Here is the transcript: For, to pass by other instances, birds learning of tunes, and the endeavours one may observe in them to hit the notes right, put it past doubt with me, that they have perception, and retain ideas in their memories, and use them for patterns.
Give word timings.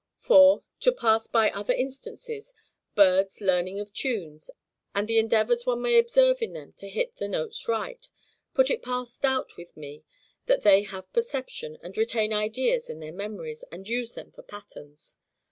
For, 0.17 0.63
to 0.79 0.91
pass 0.91 1.27
by 1.27 1.51
other 1.51 1.75
instances, 1.75 2.55
birds 2.95 3.39
learning 3.39 3.79
of 3.79 3.93
tunes, 3.93 4.49
and 4.95 5.07
the 5.07 5.19
endeavours 5.19 5.67
one 5.67 5.83
may 5.83 5.99
observe 5.99 6.41
in 6.41 6.53
them 6.53 6.73
to 6.77 6.89
hit 6.89 7.17
the 7.17 7.27
notes 7.27 7.67
right, 7.67 8.09
put 8.55 8.71
it 8.71 8.81
past 8.81 9.21
doubt 9.21 9.57
with 9.57 9.77
me, 9.77 10.03
that 10.47 10.63
they 10.63 10.81
have 10.81 11.13
perception, 11.13 11.77
and 11.83 11.95
retain 11.97 12.33
ideas 12.33 12.89
in 12.89 12.99
their 12.99 13.13
memories, 13.13 13.63
and 13.71 13.87
use 13.87 14.15
them 14.15 14.31
for 14.31 14.41
patterns. 14.41 15.17